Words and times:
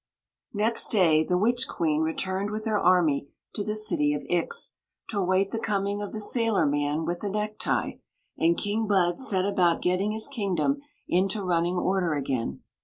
Next 0.55 0.87
day 0.87 1.23
the 1.23 1.37
witch 1.37 1.67
queen 1.67 2.01
returned 2.01 2.49
with 2.49 2.65
her 2.65 2.79
army 2.81 3.29
to 3.53 3.63
the 3.63 3.75
city 3.75 4.15
of 4.15 4.25
Ix, 4.29 4.73
to 5.09 5.19
await 5.19 5.51
the 5.51 5.59
coming 5.59 6.01
of 6.01 6.11
the 6.11 6.19
sailorman 6.19 7.05
with 7.05 7.19
the 7.19 7.29
necktie, 7.29 7.99
and 8.35 8.57
King 8.57 8.87
Bud 8.87 9.19
set 9.19 9.45
about 9.45 9.83
getting 9.83 10.09
his 10.11 10.27
kingdom 10.27 10.81
into 11.07 11.43
running 11.43 11.75
order 11.75 12.15
again. 12.15 12.63